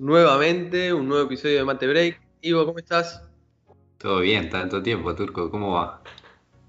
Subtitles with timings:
[0.00, 2.20] nuevamente, un nuevo episodio de Mate Break.
[2.40, 3.22] Ivo, ¿cómo estás?
[3.98, 6.02] Todo bien, tanto tiempo, Turco, ¿cómo va?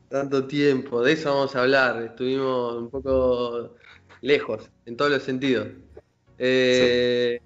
[0.10, 2.04] Tanto tiempo, de eso vamos a hablar.
[2.04, 3.76] Estuvimos un poco
[4.20, 5.70] lejos, en todos los sentidos.
[6.38, 7.40] Eh,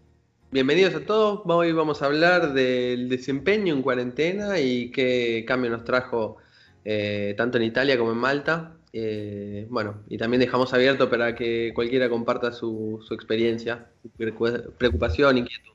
[0.50, 1.42] bienvenidos a todos.
[1.46, 6.38] Hoy vamos a hablar del desempeño en cuarentena y qué cambio nos trajo
[6.84, 8.76] eh, tanto en Italia como en Malta.
[8.92, 15.38] Eh, bueno, y también dejamos abierto para que cualquiera comparta su, su experiencia, su preocupación,
[15.38, 15.75] inquietud.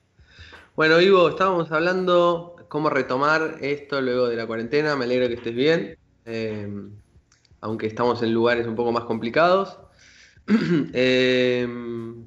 [0.76, 4.96] Bueno, Ivo, estábamos hablando cómo retomar esto luego de la cuarentena.
[4.96, 6.92] Me alegro que estés bien, em,
[7.60, 9.78] aunque estamos en lugares un poco más complicados.
[10.94, 12.24] Em,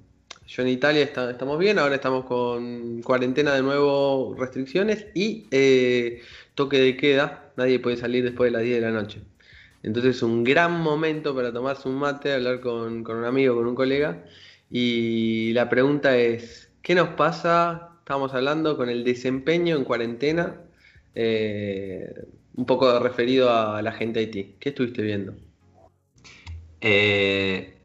[0.47, 6.21] yo en Italia estamos bien, ahora estamos con cuarentena de nuevo, restricciones y eh,
[6.55, 7.51] toque de queda.
[7.57, 9.21] Nadie puede salir después de las 10 de la noche.
[9.83, 13.67] Entonces es un gran momento para tomarse un mate, hablar con, con un amigo, con
[13.67, 14.23] un colega.
[14.69, 20.57] Y la pregunta es, ¿qué nos pasa estábamos hablando con el desempeño en cuarentena,
[21.15, 22.13] eh,
[22.53, 24.55] un poco referido a la gente de Haití.
[24.59, 25.33] ¿Qué estuviste viendo?
[26.81, 27.77] Eh,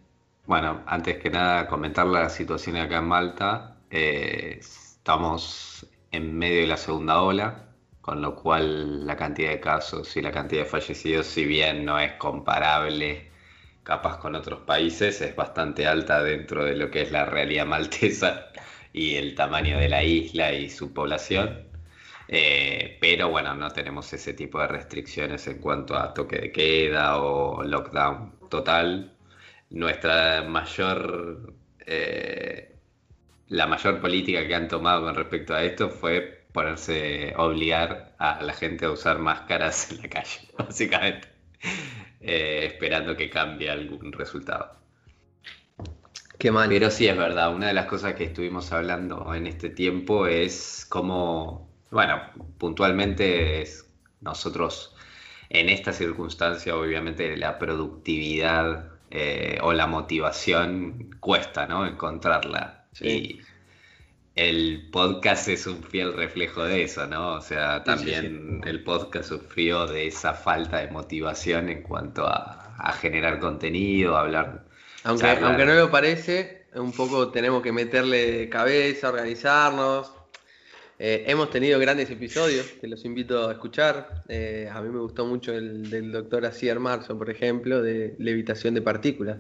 [0.45, 3.77] bueno, antes que nada comentar la situación acá en Malta.
[3.92, 7.69] Eh, estamos en medio de la segunda ola,
[8.01, 11.97] con lo cual la cantidad de casos y la cantidad de fallecidos, si bien no
[12.01, 13.31] es comparable
[13.85, 18.48] capaz con otros países, es bastante alta dentro de lo que es la realidad maltesa
[18.92, 21.69] y el tamaño de la isla y su población.
[22.28, 27.19] Eh, pero bueno, no tenemos ese tipo de restricciones en cuanto a toque de queda
[27.22, 29.12] o lockdown total.
[29.70, 31.55] Nuestra mayor,
[31.86, 32.77] eh,
[33.48, 38.52] la mayor política que han tomado con respecto a esto fue ponerse, obligar a la
[38.52, 41.28] gente a usar máscaras en la calle, básicamente,
[42.20, 44.77] eh, esperando que cambie algún resultado.
[46.39, 46.69] Qué mal.
[46.69, 50.86] Pero sí es verdad, una de las cosas que estuvimos hablando en este tiempo es
[50.89, 52.22] cómo, bueno,
[52.58, 54.95] puntualmente es nosotros
[55.50, 61.86] en esta circunstancia obviamente la productividad eh, o la motivación cuesta, ¿no?
[61.86, 62.86] Encontrarla.
[63.01, 63.40] Y
[64.34, 67.34] el podcast es un fiel reflejo de eso, ¿no?
[67.34, 72.92] O sea, también el podcast sufrió de esa falta de motivación en cuanto a, a
[72.92, 74.67] generar contenido, a hablar
[75.05, 80.13] aunque, aunque no lo parece, un poco tenemos que meterle cabeza, organizarnos.
[81.01, 84.25] Eh, hemos tenido grandes episodios, te los invito a escuchar.
[84.29, 88.75] Eh, a mí me gustó mucho el del doctor Asier Marzo, por ejemplo, de levitación
[88.75, 89.39] de partículas.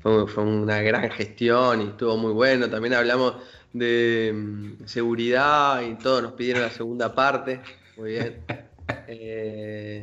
[0.00, 2.70] Fue, una gran gestión y estuvo muy bueno.
[2.70, 3.34] También hablamos
[3.72, 7.60] de mm, seguridad y todo, nos pidieron la segunda parte.
[7.96, 8.36] Muy bien.
[9.06, 10.02] Eh,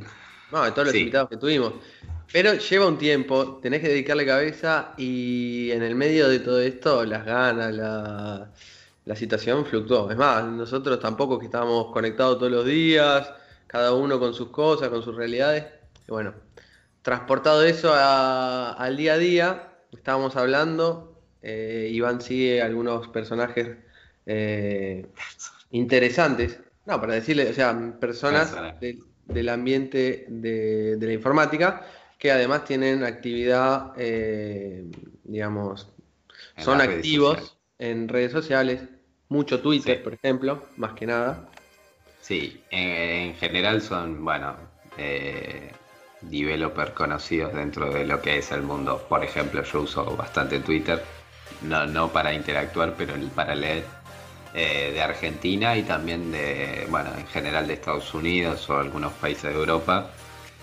[0.51, 1.73] no, de todos los invitados que tuvimos.
[2.35, 7.05] Pero lleva un tiempo, tenés que dedicarle cabeza y en el medio de todo esto
[7.05, 10.11] las ganas, la, situación fluctuó.
[10.11, 13.31] Es más, nosotros tampoco que estábamos conectados todos los días,
[13.67, 15.63] cada uno con sus cosas, con sus realidades.
[16.09, 16.33] Y bueno,
[17.03, 23.77] transportado eso al día a día, estábamos hablando, eh, Iván sigue algunos personajes
[24.25, 25.07] eh,
[25.71, 26.59] interesantes.
[26.85, 28.53] No, para decirle, o sea, personas
[29.25, 34.85] del ambiente de, de la informática que además tienen actividad, eh,
[35.23, 35.87] digamos,
[36.57, 38.81] son activos en redes sociales,
[39.29, 41.49] mucho Twitter, por ejemplo, más que nada.
[42.21, 44.55] Sí, en, general son, bueno,
[44.97, 45.71] eh,
[46.21, 49.05] developers conocidos dentro de lo que es el mundo.
[49.09, 51.03] Por ejemplo, yo uso bastante Twitter,
[51.61, 53.83] no, no para interactuar, pero para leer
[54.53, 59.53] eh, de Argentina y también de, bueno, en general de Estados Unidos o algunos países
[59.53, 60.09] de Europa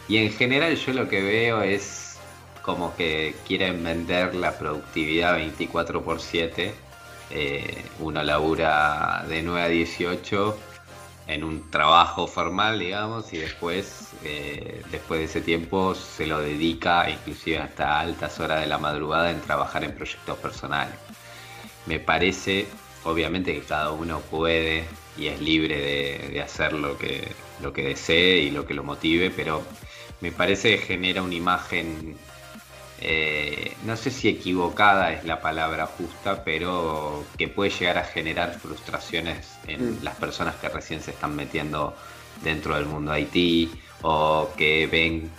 [0.08, 2.18] y en general yo lo que veo es
[2.62, 6.74] como que quieren vender la productividad 24 por 7.
[7.30, 10.58] Eh, uno labura de 9 a 18
[11.28, 17.08] en un trabajo formal, digamos, y después, eh, después de ese tiempo se lo dedica
[17.08, 20.94] inclusive hasta altas horas de la madrugada en trabajar en proyectos personales.
[21.86, 22.66] Me parece,
[23.04, 24.84] obviamente que cada uno puede
[25.16, 27.28] y es libre de, hacer lo que,
[27.60, 29.62] lo que desee y lo que lo motive, pero
[30.22, 32.16] me parece que genera una imagen,
[33.00, 38.58] eh, no sé si equivocada es la palabra justa, pero que puede llegar a generar
[38.58, 40.04] frustraciones en mm.
[40.04, 41.94] las personas que recién se están metiendo
[42.42, 43.70] dentro del mundo IT
[44.02, 45.30] o que ven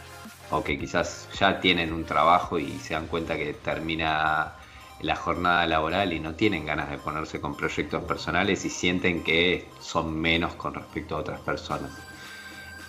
[0.52, 4.54] o que quizás ya tienen un trabajo y se dan cuenta que termina
[5.00, 9.68] la jornada laboral y no tienen ganas de ponerse con proyectos personales y sienten que
[9.80, 11.92] son menos con respecto a otras personas.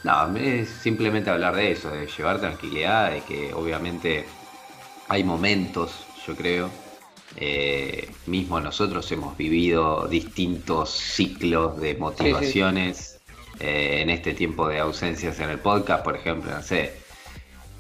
[0.05, 4.27] No, es simplemente hablar de eso, de llevar tranquilidad, de que obviamente
[5.09, 6.71] hay momentos, yo creo,
[7.37, 13.21] Eh, mismo nosotros hemos vivido distintos ciclos de motivaciones
[13.59, 16.95] eh, en este tiempo de ausencias en el podcast, por ejemplo, no sé,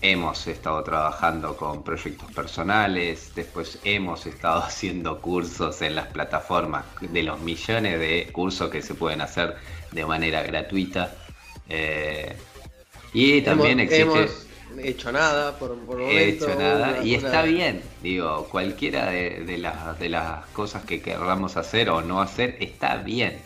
[0.01, 7.23] hemos estado trabajando con proyectos personales, después hemos estado haciendo cursos en las plataformas de
[7.23, 9.57] los millones de cursos que se pueden hacer
[9.93, 11.15] de manera gratuita.
[11.69, 12.37] Eh,
[13.13, 14.29] y también existe
[14.83, 20.09] hecho nada por, por momento, hecho nada y está bien digo cualquiera de, las de
[20.09, 23.39] las cosas que queramos hacer o no hacer está bien.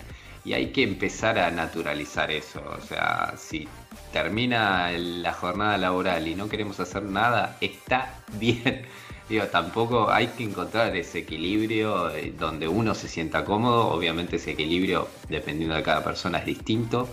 [0.45, 3.69] Y hay que empezar a naturalizar eso o sea si
[4.13, 8.83] termina la jornada laboral y no queremos hacer nada está bien.
[9.29, 13.89] Digo tampoco hay que encontrar ese equilibrio eh, donde uno se sienta cómodo.
[13.89, 17.09] Obviamente ese equilibrio dependiendo de cada persona es distinto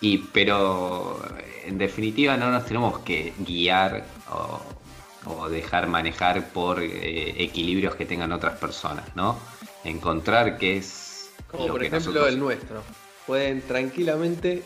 [0.00, 1.20] y, pero
[1.64, 8.32] en definitiva no nos tenemos que guiar o, dejar manejar por eh, equilibrios que tengan
[8.32, 9.38] otras personas, ¿no?
[9.84, 11.30] Encontrar qué es...
[11.50, 12.82] Como por ejemplo el nuestro.
[13.26, 14.62] Pueden tranquilamente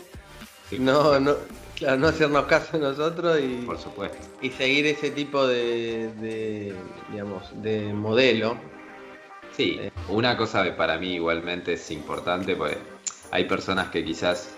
[0.78, 1.36] no, no,
[1.98, 4.18] no hacernos caso a nosotros y, por supuesto.
[4.40, 6.74] y seguir ese tipo de, de
[7.10, 8.56] digamos, de modelo.
[9.56, 9.92] Sí, eh.
[10.08, 12.76] una cosa que para mí igualmente es importante, pues
[13.30, 14.54] hay personas que quizás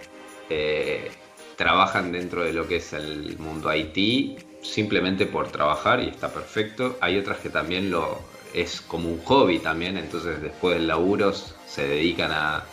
[0.51, 1.11] eh,
[1.57, 6.97] trabajan dentro de lo que es el mundo IT simplemente por trabajar y está perfecto.
[7.01, 8.21] Hay otras que también lo
[8.55, 12.65] es como un hobby también, entonces después del laburo se dedican a,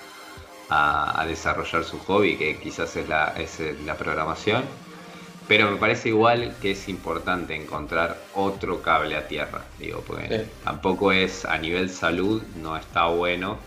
[1.27, 4.63] desarrollar su hobby, que quizás es la, es la programación.
[5.47, 11.11] Pero me parece igual que es importante encontrar otro cable a tierra, digo, porque tampoco
[11.11, 13.57] es a nivel salud, no está bueno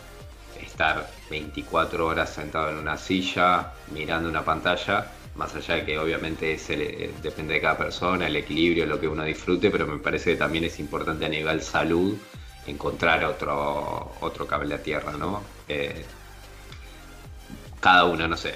[0.62, 6.52] estar 24 horas sentado en una silla mirando una pantalla, más allá de que obviamente
[6.52, 10.32] es eh, depende de cada persona, el equilibrio, lo que uno disfrute, pero me parece
[10.32, 12.16] que también es importante a nivel salud
[12.66, 15.42] encontrar otro, otro cable a tierra, ¿no?
[15.68, 16.04] Eh,
[17.80, 18.54] cada uno, no sé,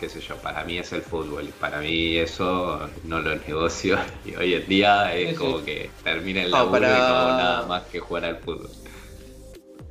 [0.00, 4.34] qué sé yo, para mí es el fútbol, para mí eso no lo negocio y
[4.34, 8.24] hoy en día es como que termina el laburo y como nada más que jugar
[8.24, 8.70] al fútbol.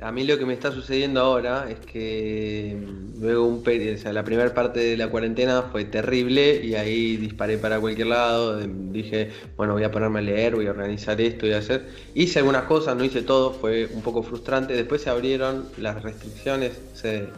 [0.00, 4.12] A mí lo que me está sucediendo ahora es que mm, luego un o sea,
[4.12, 9.30] la primera parte de la cuarentena fue terrible y ahí disparé para cualquier lado, dije,
[9.56, 11.88] bueno, voy a ponerme a leer, voy a organizar esto, voy a hacer.
[12.14, 14.74] Hice algunas cosas, no hice todo, fue un poco frustrante.
[14.74, 17.28] Después se abrieron las restricciones, se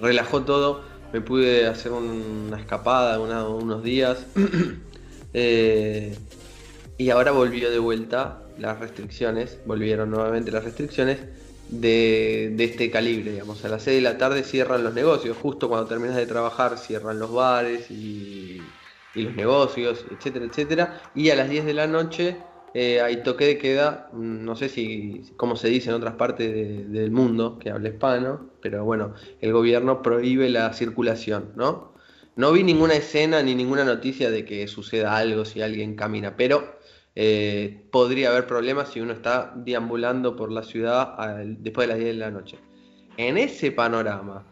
[0.00, 0.82] relajó todo,
[1.12, 4.26] me pude hacer una escapada unos días
[5.32, 6.16] eh,
[6.98, 11.18] y ahora volvió de vuelta las restricciones, volvieron nuevamente las restricciones
[11.70, 13.64] de, este calibre, digamos.
[13.64, 17.18] A las 6 de la tarde cierran los negocios, justo cuando terminas de trabajar cierran
[17.18, 18.60] los bares y,
[19.14, 21.02] los negocios, etcétera, etcétera.
[21.14, 22.36] Y a las 10 de la noche
[22.74, 26.52] eh, hay toque de queda, mm, no sé si como se dice en otras partes
[26.90, 31.90] del mundo que habla hispano, pero bueno, el gobierno prohíbe la circulación, ¿no?
[32.36, 36.78] No vi ninguna escena ni ninguna noticia de que suceda algo si alguien camina, pero
[37.14, 41.16] eh, podría haber problemas si uno está deambulando por la ciudad
[41.58, 42.58] después de las 10 de la noche.
[43.16, 44.46] En ese panorama,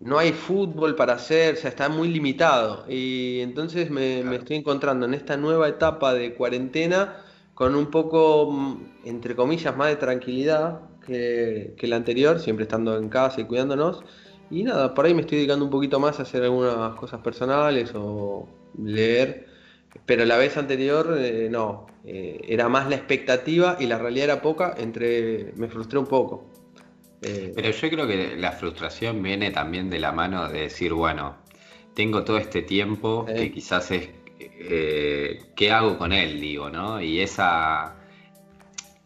[0.00, 2.84] no hay fútbol para hacer, o sea, está muy limitado.
[2.88, 7.18] Y entonces me, estoy encontrando en esta nueva etapa de cuarentena
[7.54, 12.96] con un poco, mm, entre comillas, más de tranquilidad que, que la anterior, siempre estando
[12.96, 14.02] en casa y cuidándonos.
[14.50, 17.92] Y nada, por ahí me estoy dedicando un poquito más a hacer algunas cosas personales
[17.94, 19.51] o leer
[20.06, 24.42] pero la vez anterior eh, no, eh, era más la expectativa y la realidad era
[24.42, 26.50] poca, entre me frustré un poco.
[27.22, 31.36] Eh, pero yo creo que la frustración viene también de la mano de decir, bueno,
[31.94, 34.08] tengo todo este tiempo que quizás es,
[34.38, 36.40] ¿qué hago con él?
[36.40, 37.00] Digo, ¿no?
[37.00, 37.94] Y esa,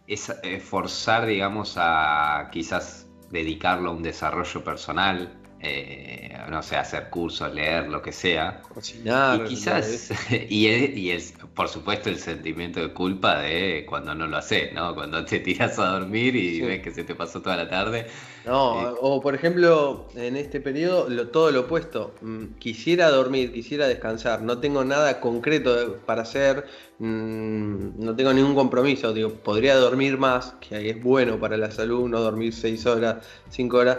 [0.06, 7.52] esa forzar, digamos, a quizás dedicarlo a un desarrollo personal, eh, no sé, hacer cursos,
[7.54, 8.60] leer, lo que sea.
[8.62, 9.40] Cocinar.
[9.40, 11.18] Y quizás, y, y
[11.54, 14.94] por supuesto el sentimiento de culpa de cuando no lo haces, ¿no?
[14.94, 18.06] Cuando te tiras a dormir y ves que se te pasó toda la tarde.
[18.44, 22.14] No, eh, o por ejemplo, en este periodo, lo, todo lo opuesto.
[22.20, 26.66] Mm, quisiera dormir, quisiera descansar, no tengo nada concreto para hacer,
[26.98, 29.12] mm, no tengo ningún compromiso.
[29.14, 33.78] Digo, podría dormir más, que es bueno para la salud, no dormir 6 horas, 5
[33.78, 33.98] horas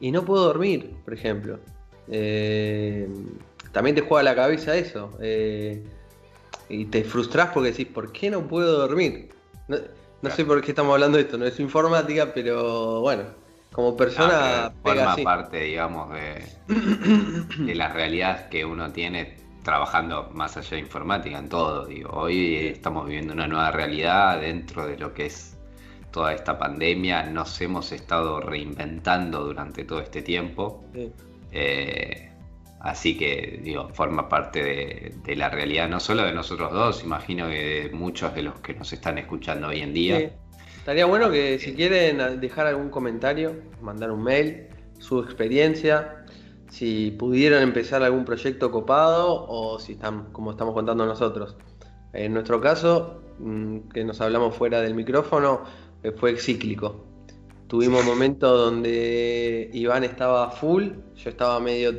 [0.00, 1.58] y no puedo dormir, por ejemplo.
[2.08, 3.08] Eh,
[3.72, 5.10] también te juega la cabeza eso.
[5.20, 5.82] Eh,
[6.68, 9.30] y te frustras porque decís, ¿por qué no puedo dormir?
[9.68, 13.24] No, sé por qué estamos hablando de esto, no es informática, pero bueno,
[13.72, 14.72] como persona...
[14.82, 21.38] forma parte, digamos, de, de la realidad que uno tiene trabajando más allá de informática
[21.38, 21.86] en todo.
[21.86, 25.55] Digo, hoy estamos viviendo una nueva realidad dentro de lo que es
[26.16, 30.82] toda esta pandemia, nos hemos estado reinventando durante todo este tiempo.
[31.52, 32.30] Eh,
[32.80, 37.82] así que, digo, forma parte de, la realidad no solo de nosotros dos, imagino que
[37.82, 40.32] de muchos de los que nos están escuchando hoy en día.
[40.78, 44.68] Estaría bueno que si quieren dejar algún comentario, mandar un mail,
[44.98, 46.24] su experiencia,
[46.70, 51.58] si pudieron empezar algún proyecto copado o si están, como estamos contando nosotros.
[52.14, 57.04] En nuestro caso, mm, que nos hablamos fuera del micrófono, eh, fue cíclico.
[57.66, 61.92] Tuvimos momentos donde Iván estaba full, yo estaba medio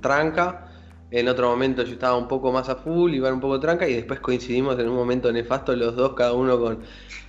[0.00, 0.70] tranca,
[1.10, 3.94] en otro momento yo estaba un poco más a full, Iván un poco tranca, y
[3.94, 6.80] después coincidimos en un momento nefasto los dos, cada uno con,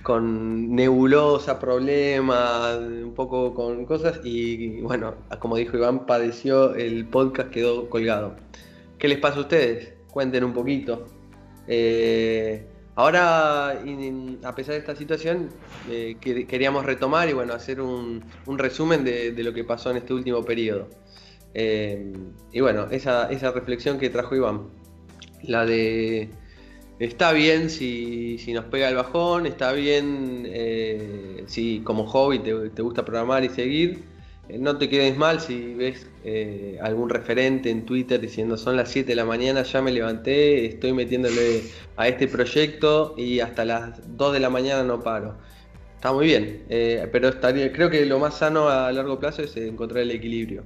[0.02, 7.48] con nebulosa, problemas, un poco con cosas, y bueno, como dijo Iván, padeció, el podcast
[7.50, 8.36] quedó colgado.
[8.98, 9.94] ¿Qué les pasa a ustedes?
[10.10, 11.06] Cuenten un poquito.
[11.68, 12.66] Eh,
[12.98, 13.80] ahora,
[14.42, 15.50] a pesar de esta situación,
[15.88, 20.44] eh, queríamos retomar y bueno, hacer un, resumen de, lo que pasó en este último
[20.44, 20.88] periodo.
[21.54, 22.12] Eh,
[22.52, 24.70] y bueno, esa, reflexión que trajo Iván,
[25.44, 26.30] la de
[26.98, 30.50] está bien si, nos pega el bajón, está bien
[31.46, 34.02] si como hobby te, gusta programar y seguir,
[34.56, 39.08] no te quedes mal si ves eh, algún referente en Twitter diciendo son las 7
[39.08, 41.62] de la mañana, ya me levanté, estoy metiéndole
[41.96, 45.36] a este proyecto y hasta las 2 de la mañana no paro.
[45.96, 49.56] Está muy bien, eh, pero estaría, creo que lo más sano a largo plazo es
[49.56, 50.64] encontrar el equilibrio.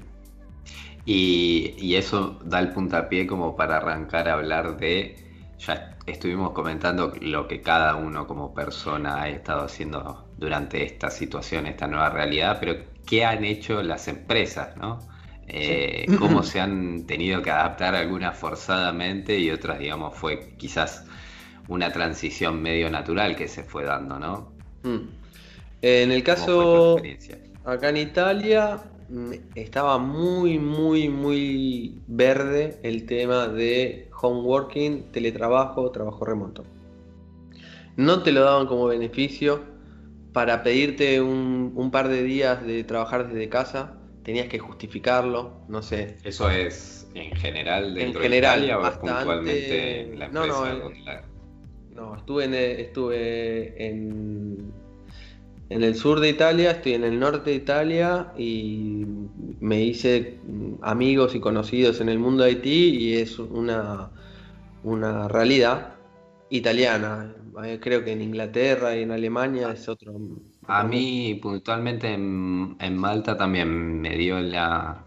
[1.04, 5.16] Y eso da el puntapié como para arrancar a hablar de,
[5.58, 11.66] ya estuvimos comentando lo que cada uno como persona ha estado haciendo durante esta situación,
[11.66, 14.98] esta nueva realidad, pero qué han hecho las empresas, ¿no?
[15.48, 21.04] Eh, cómo se han tenido que adaptar algunas forzadamente y otras, digamos, fue quizás
[21.68, 24.52] una transición medio natural que se fue dando, ¿no?
[24.82, 25.08] Mm.
[25.82, 26.96] En el caso,
[27.64, 28.78] acá en Italia,
[29.08, 36.64] mm, estaba muy, muy, muy verde el tema de home working, teletrabajo, trabajo remoto.
[37.96, 39.71] No te lo daban como beneficio,
[40.32, 46.16] para pedirte un, par de días de trabajar desde casa, tenías que justificarlo, no sé.
[46.24, 50.46] ¿Eso es en general dentro en general, de Italia o puntualmente en la empresa?
[50.46, 50.90] No, no,
[51.94, 54.72] no estuve, en, estuve en,
[55.68, 59.04] en el sur de Italia, estoy en el norte de Italia y
[59.60, 60.38] me hice
[60.80, 64.10] amigos y conocidos en el mundo de Haití y es una,
[64.82, 65.96] una realidad
[66.52, 67.34] italiana.
[67.64, 70.14] Eh, creo que en Inglaterra y en Alemania es otro.
[70.66, 75.04] A mí puntualmente en, Malta también me dio la...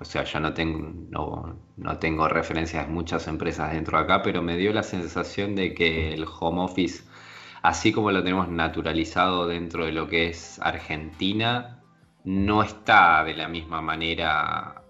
[0.00, 4.40] O sea, yo no tengo, no, tengo referencias de muchas empresas dentro de acá, pero
[4.40, 7.04] me dio la sensación de que el home office,
[7.62, 11.82] así como lo tenemos naturalizado dentro de lo que es Argentina,
[12.24, 14.82] no está de la misma manera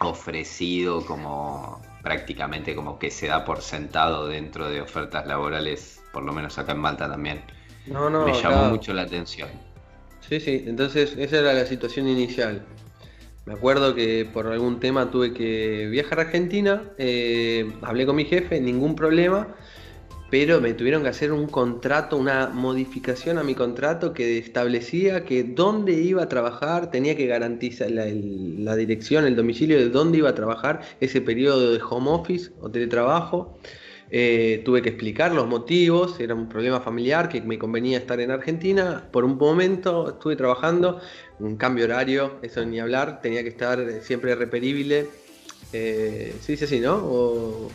[0.00, 6.32] ofrecido como prácticamente como que se da por sentado dentro de ofertas laborales, por lo
[6.32, 7.42] menos acá en Malta también.
[7.86, 9.48] No, no, Me llamó mucho la atención.
[10.28, 12.64] Sí, sí, entonces esa era la situación inicial.
[13.46, 18.24] Me acuerdo que por algún tema tuve que viajar a Argentina, eh, hablé con mi
[18.24, 19.48] jefe, ningún problema,
[20.30, 25.42] pero me tuvieron que hacer un contrato, una modificación a mi contrato que establecía que
[25.42, 30.34] dónde iba a trabajar, tenía que garantizar la, dirección, el domicilio de dónde iba a
[30.36, 33.58] trabajar ese periodo de home office o teletrabajo.
[34.12, 38.30] Eh, tuve que explicar los motivos, era un problema familiar que me convenía estar en
[38.30, 39.08] Argentina.
[39.10, 41.00] Por un momento estuve trabajando,
[41.40, 45.08] un cambio horario, eso ni hablar, tenía que estar siempre reperible.
[45.72, 47.68] Eh, ¿Se dice así, no?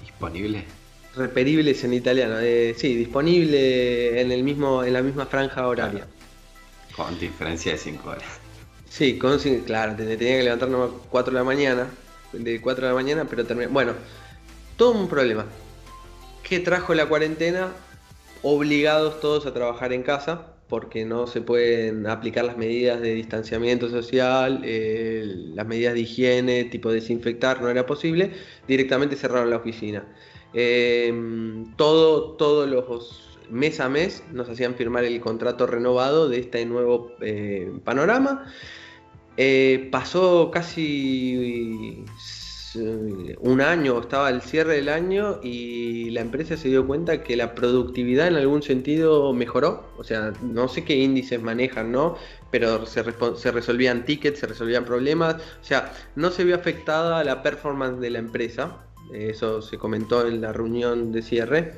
[0.00, 0.81] Disponible
[1.16, 2.36] reperibles en italiano.
[2.40, 6.06] Eh, sí, disponible en el mismo en la misma franja horaria.
[6.96, 8.24] Con diferencia de 5 horas.
[8.88, 11.86] Sí, con, claro, tenía que levantarnos a 4 de la mañana,
[12.32, 13.68] de 4 de la mañana, pero terminé.
[13.68, 13.94] Bueno,
[14.76, 15.46] todo un problema.
[16.42, 17.72] ¿Qué trajo la cuarentena?
[18.42, 23.88] Obligados todos a trabajar en casa, porque no se pueden aplicar las medidas de distanciamiento
[23.88, 28.32] social, eh, las medidas de higiene, tipo desinfectar, no era posible.
[28.68, 30.04] Directamente cerraron la oficina.
[30.54, 36.64] Em, todo, todos los mes a mes nos hacían firmar el contrato renovado de este
[36.66, 38.46] nuevo eh, panorama.
[39.36, 42.04] Eh, pasó casi
[42.74, 47.36] eh, un año, estaba el cierre del año y la empresa se dio cuenta que
[47.36, 49.86] la productividad en algún sentido mejoró.
[49.98, 52.16] O sea, no sé qué índices manejan, ¿no?
[52.50, 53.04] Pero se,
[53.36, 55.36] se resolvían tickets, se resolvían problemas.
[55.60, 60.40] O sea, no se vio afectada la performance de la empresa eso se comentó en
[60.40, 61.74] la reunión de cierre.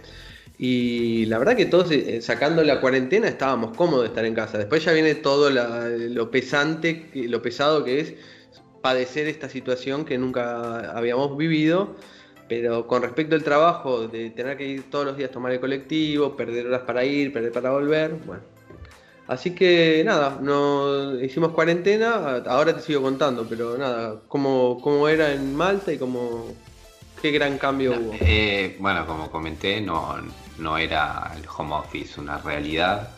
[0.56, 4.58] Y la verdad que todos eh, sacando la cuarentena estábamos cómodos de estar en casa.
[4.58, 8.14] Después ya viene todo lo pesante, lo pesado que es
[8.80, 11.96] padecer esta situación que nunca habíamos vivido.
[12.48, 15.60] Pero con respecto al trabajo, de tener que ir todos los días a tomar el
[15.60, 18.42] colectivo, perder horas para ir, perder para volver, bueno.
[19.26, 25.32] Así que nada, no hicimos cuarentena, ahora te sigo contando, pero nada, cómo, cómo era
[25.32, 26.54] en Malta y cómo,
[27.24, 28.14] qué gran cambio hubo.
[28.20, 30.14] Eh, bueno, como comenté, no,
[30.58, 33.16] no era el home office una realidad.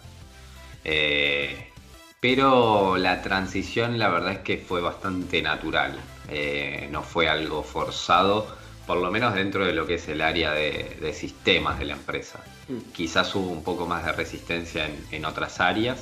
[0.85, 1.73] Eh,
[2.21, 5.99] pero la transición la verdad es que fue bastante natural.
[6.29, 8.47] Eh, no fue algo forzado,
[8.87, 12.39] por lo menos dentro de lo que es el área de, sistemas de la empresa.
[12.69, 12.93] Mm.
[12.93, 15.99] Quizás hubo un poco más de resistencia en, otras áreas.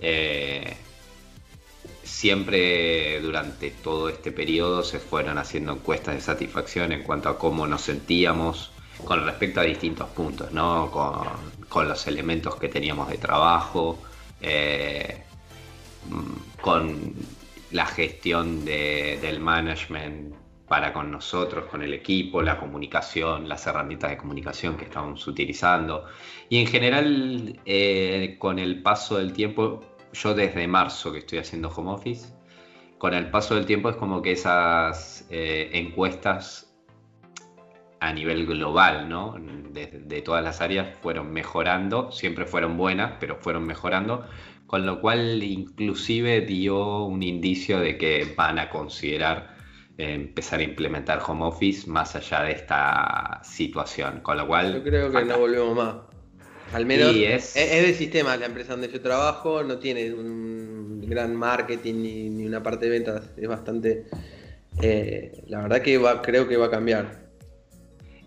[0.00, 0.74] Eh,
[2.08, 7.66] siempre durante todo este periodo se fueron haciendo encuestas de satisfacción en cuanto a cómo
[7.66, 8.72] nos sentíamos
[9.04, 10.90] con respecto a distintos puntos, ¿no?
[10.90, 14.00] con, los elementos que teníamos de trabajo,
[14.40, 15.22] eh,
[16.60, 17.14] con
[17.70, 20.34] la gestión del management
[20.66, 26.06] para con nosotros, con el equipo, la comunicación, las herramientas de comunicación que estamos utilizando.
[26.48, 31.68] Y en general, eh, con el paso del tiempo, yo desde marzo que estoy haciendo
[31.68, 32.32] home office,
[32.98, 36.68] con el paso del tiempo es como que esas eh, encuestas
[38.00, 39.36] a nivel global, ¿no?
[39.38, 44.26] De, todas las áreas fueron mejorando, siempre fueron buenas, pero fueron mejorando,
[44.66, 49.56] con lo cual inclusive dio un indicio de que van a considerar
[49.96, 54.74] eh, empezar a implementar home office más allá de esta situación, con lo cual...
[54.74, 55.96] Yo creo que no volvemos más.
[56.72, 57.56] Al menos es...
[57.56, 57.86] es...
[57.86, 61.94] de sistema la empresa donde yo trabajo, no tiene un gran marketing
[62.36, 64.06] ni, una parte de ventas, es bastante...
[64.80, 67.28] Eh, la verdad que va, creo que va a cambiar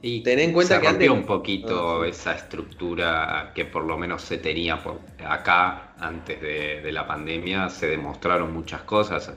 [0.04, 3.98] y Ten en cuenta se que rompió un poquito ah, esa estructura que por lo
[3.98, 9.32] menos se tenía por acá antes de, la pandemia, se demostraron muchas cosas.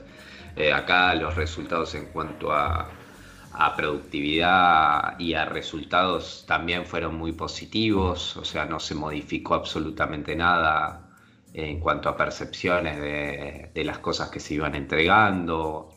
[0.55, 2.89] Eh, acá los resultados en cuanto a,
[3.75, 11.05] productividad y a resultados también fueron muy positivos, o sea, no se modificó absolutamente nada
[11.53, 15.89] en cuanto a percepciones de, las cosas que se iban entregando.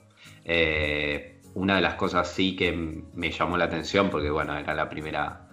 [0.44, 4.88] Eh, una de las cosas sí que me llamó la atención, porque bueno, era la
[4.88, 5.48] primera,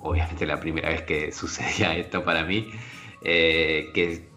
[0.00, 2.70] obviamente la primera vez que sucedía esto para mí,
[3.22, 4.33] eh, que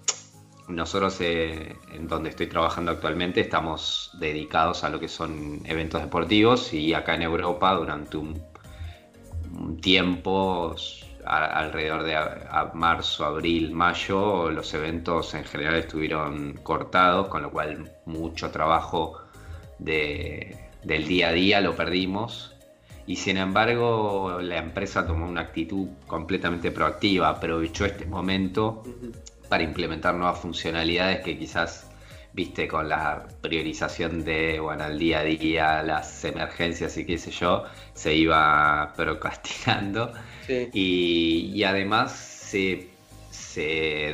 [0.67, 6.73] nosotros eh, en donde estoy trabajando actualmente estamos dedicados a lo que son eventos deportivos
[6.73, 8.41] y acá en Europa durante un,
[9.81, 10.75] tiempo,
[11.25, 12.15] alrededor de
[12.73, 19.17] marzo, abril, mayo, los eventos en general estuvieron cortados, con lo cual mucho trabajo
[19.79, 22.53] de, del día a día lo perdimos.
[23.07, 28.83] Y sin embargo la empresa tomó una actitud completamente proactiva, aprovechó este momento
[29.47, 31.89] para implementar nuevas funcionalidades que quizás,
[32.33, 37.31] viste, con la priorización de, bueno, el día a día, las emergencias y qué sé
[37.31, 40.13] yo, se iba procrastinando.
[40.73, 42.89] Y, además se,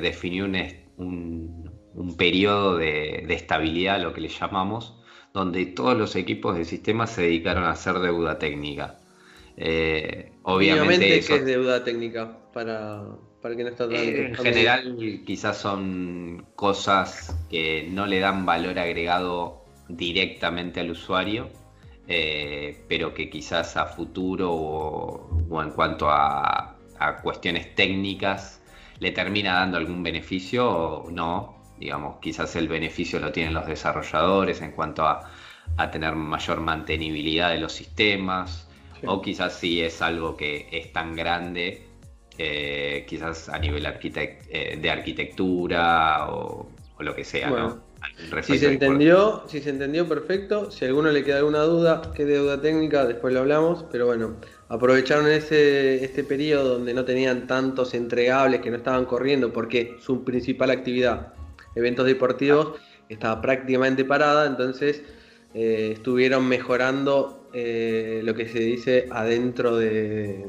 [0.02, 4.96] definió un, un, periodo de, de estabilidad, lo que le llamamos,
[5.34, 9.00] donde todos los equipos de sistema se dedicaron a hacer deuda técnica.
[9.58, 13.04] Eh, obviamente, ¿qué es deuda técnica para,
[13.44, 18.80] para que no está eh, En general, quizás son cosas que no le dan valor
[18.80, 21.50] agregado directamente al usuario,
[22.08, 28.62] eh, pero que quizás a futuro o, en cuanto a, a, cuestiones técnicas
[29.00, 34.62] le termina dando algún beneficio o no, digamos, quizás el beneficio lo tienen los desarrolladores
[34.62, 35.30] en cuanto a,
[35.92, 38.70] tener mayor mantenibilidad de los sistemas,
[39.06, 41.93] o quizás si es algo que es tan grande,
[42.38, 46.70] eh, quizás a nivel eh, de arquitectura o,
[47.00, 47.84] lo que sea, ¿no?
[48.44, 50.72] Si se, entendió, si se entendió, perfecto.
[50.72, 53.86] Si a alguno le queda alguna duda, qué deuda técnica, después lo hablamos.
[53.92, 54.36] Pero bueno,
[54.70, 60.24] aprovecharon ese, este periodo donde no tenían tantos entregables que no estaban corriendo, porque su
[60.24, 61.34] principal actividad
[61.76, 65.04] eventos deportivos estaba prácticamente parada, entonces
[65.54, 70.46] eh, estuvieron mejorando eh, lo que se dice adentro de,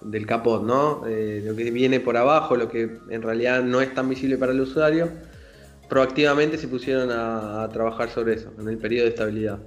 [0.00, 1.06] del capot, ¿no?
[1.06, 4.52] Eh, lo que viene por abajo, lo que en realidad no es tan visible para
[4.52, 5.08] el usuario,
[5.88, 9.58] proactivamente se pusieron a trabajar sobre eso, en el periodo de estabilidad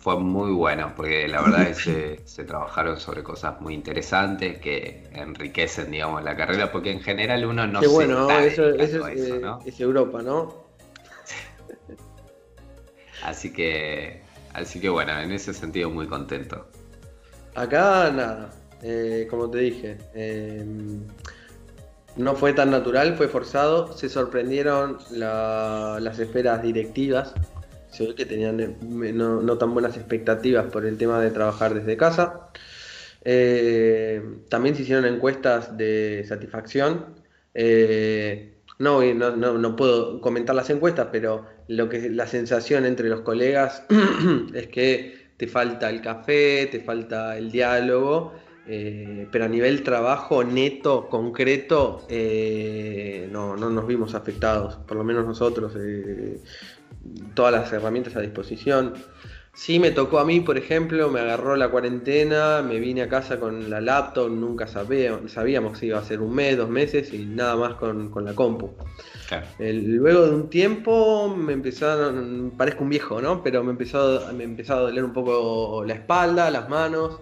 [0.00, 5.08] fue muy bueno, porque la verdad es que se, trabajaron sobre cosas muy interesantes que
[5.12, 9.42] enriquecen, digamos, la carrera, porque en general uno no Qué bueno, eso, eso, es, eh,
[9.66, 10.64] es, Europa, ¿no?
[13.24, 14.22] así que,
[14.54, 16.66] así que bueno, en ese sentido muy contento.
[17.54, 18.50] Acá nada,
[18.82, 19.98] eh, como te dije.
[20.14, 20.64] Eh,
[22.16, 23.96] no fue tan natural, fue forzado.
[23.96, 27.34] Se sorprendieron las esferas directivas.
[27.90, 31.96] Se ve que tenían eh, no, tan buenas expectativas por el tema de trabajar desde
[31.96, 32.50] casa.
[34.48, 37.14] también se hicieron encuestas de satisfacción.
[38.78, 43.84] no, no, no, puedo comentar las encuestas, pero lo que la sensación entre los colegas
[44.54, 48.34] es que te falta el café, te falta el diálogo,
[48.66, 55.26] eh, pero a nivel trabajo neto, concreto, eh, no, nos vimos afectados, por lo menos
[55.26, 56.40] nosotros, eh,
[57.34, 58.94] todas las herramientas a disposición.
[59.52, 63.40] Sí, me tocó a mí, por ejemplo, me agarró la cuarentena, me vine a casa
[63.40, 67.56] con la laptop, nunca sabíamos si iba a ser un mes, dos meses y nada
[67.56, 68.70] más con, con la compu
[69.58, 73.42] luego de un tiempo me empezaron, parezco un viejo, ¿no?
[73.42, 77.20] Pero me empezó, me empezó a doler un poco la espalda, las manos.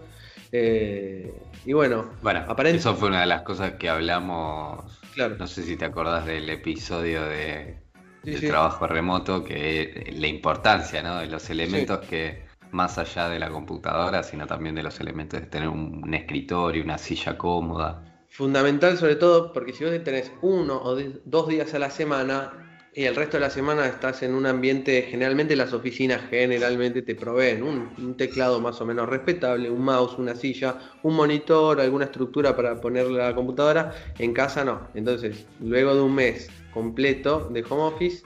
[0.53, 1.33] Eh,
[1.65, 4.99] y bueno, bueno eso fue una de las cosas que hablamos.
[5.15, 5.37] Claro.
[5.37, 7.79] No sé si te acordás del episodio de,
[8.23, 11.19] del trabajo remoto, que la importancia ¿no?
[11.19, 15.47] de los elementos que, más allá de la computadora, sino también de los elementos de
[15.47, 18.05] tener un escritorio, una silla cómoda.
[18.29, 22.68] Fundamental sobre todo porque si vos tenés uno o dos días a la semana
[22.99, 27.15] y el resto de la semana estás en un ambiente, generalmente las oficinas generalmente te
[27.15, 32.57] proveen un, teclado más o menos respetable, un mouse, una silla, un monitor, alguna estructura
[32.57, 34.81] para poner la computadora, en casa no.
[34.97, 38.25] Entonces, luego de un mes completo de home office,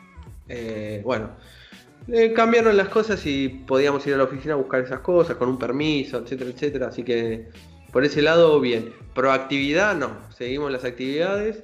[0.49, 1.29] eh, bueno,
[2.09, 5.51] eh, cambiaron las cosas y podíamos ir a la oficina a buscar esas cosas con
[5.51, 6.87] un permiso, etcétera, etcétera.
[6.87, 7.51] Así que
[7.93, 8.95] por ese lado, bien.
[9.15, 10.17] Proactividad, no.
[10.35, 11.63] Seguimos las actividades.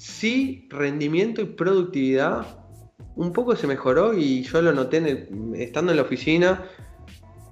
[0.00, 2.46] Sí, rendimiento y productividad.
[3.16, 6.64] Un poco se mejoró y yo lo noté estando en la oficina.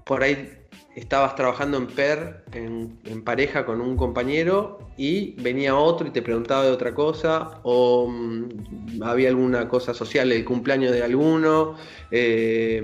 [0.06, 0.48] Por ahí
[0.96, 6.64] estabas trabajando en PER, en, pareja con un compañero, y venía otro y te preguntaba
[6.64, 11.74] de otra cosa, o mm, había alguna cosa social, el cumpleaños de alguno,
[12.10, 12.82] eh,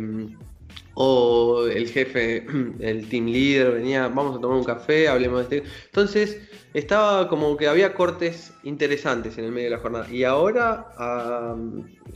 [0.95, 2.47] o el jefe,
[2.81, 5.71] el team leader venía, vamos a tomar un café, hablemos de este.
[5.87, 6.41] Entonces,
[6.73, 10.11] estaba como que había cortes interesantes en el medio de la jornada.
[10.11, 10.87] Y ahora,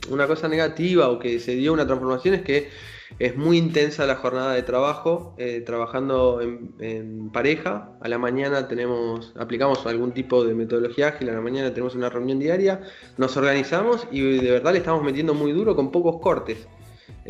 [0.09, 2.69] una cosa negativa o que se dio una transformación es que
[3.17, 7.91] es muy intensa la jornada de trabajo, eh, trabajando en, pareja.
[8.01, 12.09] A la mañana tenemos, aplicamos algún tipo de metodología ágil, a la mañana tenemos una
[12.09, 12.81] reunión diaria,
[13.17, 16.67] nos organizamos y de verdad le estamos metiendo muy duro con pocos cortes.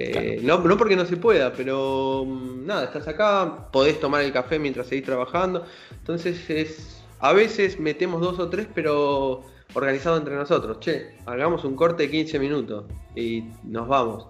[0.01, 4.31] Eh, no, no porque no se pueda, pero mm, nada, estás acá, podés tomar el
[4.31, 5.65] café mientras seguís trabajando.
[5.91, 7.03] Entonces es.
[7.19, 10.79] A veces metemos dos o tres, pero organizado entre nosotros.
[10.79, 14.27] Che, hagamos un corte de 15 minutos y nos vamos.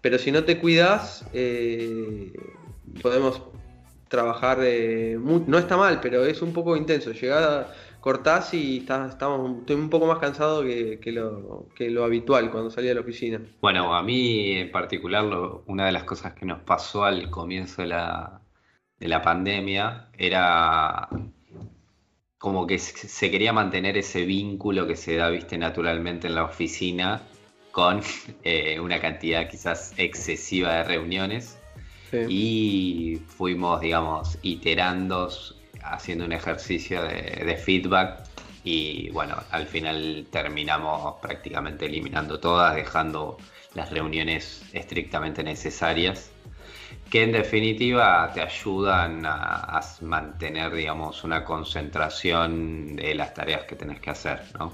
[0.00, 2.32] Pero si no te cuidas, eh,
[3.02, 3.42] podemos
[4.08, 4.58] trabajar.
[4.62, 7.10] Eh, no está mal, pero es un poco intenso.
[7.10, 9.10] Llegar cortás y estamos,
[9.60, 13.40] estoy un poco más cansado que, lo, que lo habitual cuando salía de la oficina.
[13.60, 15.24] Bueno, a mí en particular
[15.66, 18.40] una de las cosas que nos pasó al comienzo de la,
[18.98, 21.08] de la pandemia era
[22.38, 27.22] como que se quería mantener ese vínculo que se da, viste, naturalmente en la oficina
[27.70, 28.00] con
[28.44, 31.56] eh, una cantidad quizás excesiva de reuniones.
[32.28, 35.30] Y fuimos, digamos, iterando
[35.82, 38.20] haciendo un ejercicio de, feedback
[38.64, 43.38] y bueno, al final terminamos prácticamente eliminando todas, dejando
[43.74, 46.30] las reuniones estrictamente necesarias,
[47.10, 54.00] que en definitiva te ayudan a, mantener, digamos, una concentración de las tareas que tenés
[54.00, 54.72] que hacer, ¿no?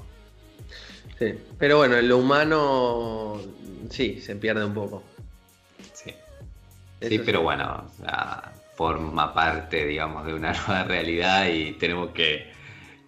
[1.18, 3.40] Sí, pero bueno, en lo humano
[3.88, 5.02] sí, se pierde un poco.
[5.94, 6.14] Sí.
[7.00, 7.86] sí, pero bueno,
[8.76, 12.54] forma parte, digamos, de una nueva realidad y tenemos que,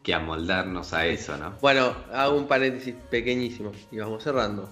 [0.08, 1.58] amoldarnos a eso, ¿no?
[1.60, 4.66] Bueno, hago un paréntesis pequeñísimo y vamos cerrando.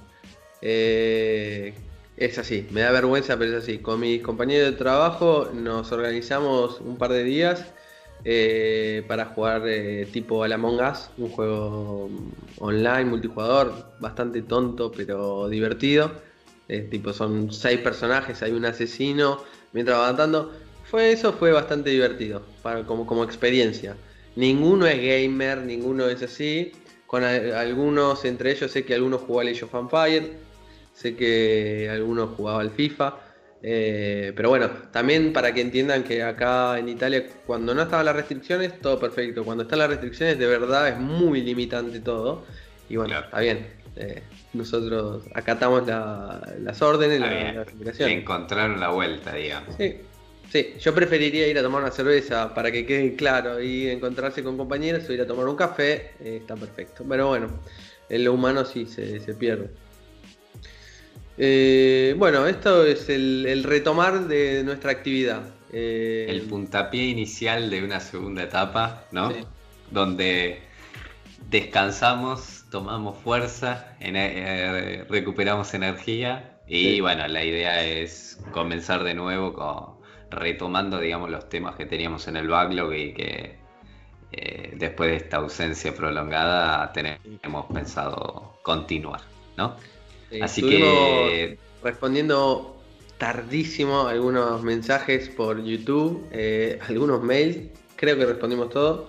[0.62, 1.74] Eh,
[2.16, 3.76] es así, me da vergüenza, pero es así.
[3.76, 7.66] Con mis compañeros de trabajo nos organizamos un par de días
[8.24, 12.08] eh, para jugar eh, tipo a Among Us, un juego
[12.56, 16.12] online, multijugador, bastante tonto pero divertido.
[16.90, 19.42] tipo, son seis personajes, hay un asesino,
[19.74, 20.50] mientras va matando
[20.90, 23.96] fue eso, fue bastante divertido, para, como, como experiencia.
[24.36, 26.72] Ninguno es gamer, ninguno es así.
[27.06, 30.32] Con algunos, entre ellos, sé que algunos jugó al Age of Empire,
[30.92, 33.16] sé que algunos jugaba al FIFA.
[33.62, 38.16] Eh, pero bueno, también para que entiendan que acá en Italia, cuando no estaban las
[38.16, 39.44] restricciones, todo perfecto.
[39.44, 42.44] Cuando están las restricciones, de verdad es muy limitante todo.
[42.88, 43.66] Y bueno, está bien.
[43.96, 44.22] Eh,
[44.52, 49.74] nosotros acatamos las órdenes, la, la Encontraron la vuelta, digamos.
[49.76, 50.00] Sí,
[50.50, 54.56] Sí, yo preferiría ir a tomar una cerveza para que quede claro y encontrarse con
[54.56, 57.04] compañeros o ir a tomar un café, eh, está perfecto.
[57.08, 57.48] Pero bueno,
[58.08, 59.70] en lo humano sí se, pierde.
[61.36, 65.42] Eh, bueno, esto es el, retomar de nuestra actividad.
[65.72, 69.32] Eh, el puntapié inicial de una segunda etapa, ¿no?
[69.90, 70.60] Donde
[71.50, 73.96] descansamos, tomamos fuerza,
[75.08, 79.95] recuperamos energía y bueno, la idea es comenzar de nuevo con
[80.30, 83.56] retomando, digamos, los temas que teníamos en el backlog y que
[84.32, 89.20] eh, después de esta ausencia prolongada tenemos pensado continuar,
[89.56, 89.76] ¿no?
[90.42, 91.58] Así que...
[91.82, 92.76] Respondiendo
[93.18, 97.58] tardísimo algunos mensajes por YouTube, eh, algunos mails,
[97.94, 99.08] creo que respondimos todo,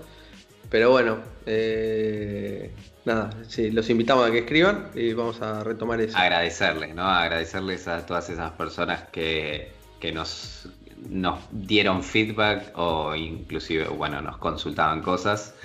[0.70, 2.72] pero bueno, eh,
[3.06, 6.18] nada, sí, los invitamos a que escriban y vamos a retomar eso.
[6.18, 7.04] Agradecerles, ¿no?
[7.04, 10.70] Agradecerles a todas esas personas que, que nos
[11.10, 15.56] nos dieron feedback o inclusive, bueno, nos consultaban cosas.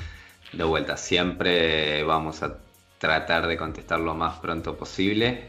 [0.52, 2.58] De vuelta, siempre vamos a
[2.98, 5.44] tratar de contestar lo más pronto posible.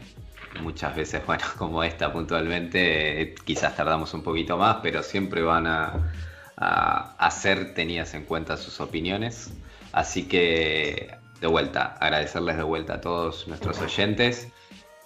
[0.60, 6.12] Muchas veces, bueno, como esta puntualmente, quizás tardamos un poquito más, pero siempre van a,
[6.56, 7.30] a,
[7.74, 9.52] tenidas en cuenta sus opiniones.
[9.92, 14.48] Así que, de vuelta, agradecerles de vuelta a todos nuestros oyentes.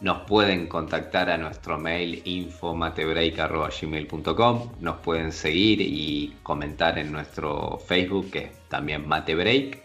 [0.01, 8.31] Nos pueden contactar a nuestro mail infomatebreak.gmail.com Nos pueden seguir y comentar en nuestro Facebook,
[8.31, 9.83] que es también Matebreak.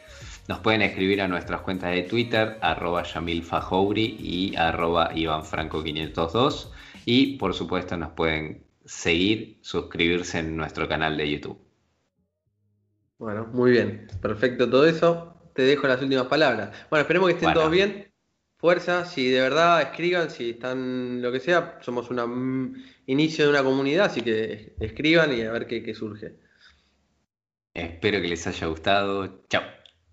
[0.47, 3.43] Nos pueden escribir a nuestras cuentas de Twitter, arroba Yamil
[3.95, 6.69] y arroba IvanFranco502.
[7.05, 11.57] Y por supuesto nos pueden seguir, suscribirse en nuestro canal de YouTube.
[13.17, 14.05] Bueno, muy bien.
[14.21, 15.33] Perfecto todo eso.
[15.55, 16.69] Te dejo las últimas palabras.
[16.91, 18.12] Bueno, esperemos que estén todos bien
[18.63, 23.61] fuerza, si de verdad escriban, si están lo que sea, somos un inicio de una
[23.61, 26.37] comunidad, así que escriban y a ver qué, qué surge.
[27.73, 29.43] Espero que les haya gustado.
[29.49, 29.82] Chao.